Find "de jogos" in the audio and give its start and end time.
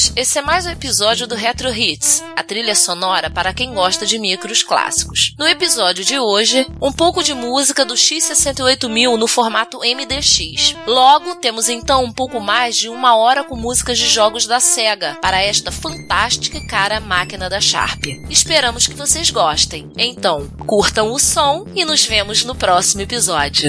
13.98-14.46